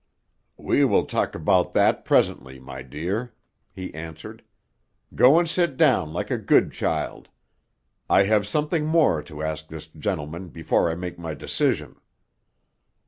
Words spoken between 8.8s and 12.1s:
more to ask this gentleman before I make my decision."